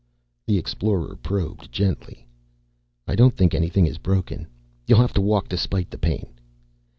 The 0.47 0.57
Explorer 0.57 1.15
probed 1.17 1.71
gently. 1.71 2.25
"I 3.07 3.13
don't 3.13 3.35
think 3.37 3.53
anything 3.53 3.85
is 3.85 3.99
broken. 3.99 4.47
You'll 4.87 4.97
have 4.97 5.13
to 5.13 5.21
walk 5.21 5.47
despite 5.47 5.91
the 5.91 5.99
pain." 5.99 6.25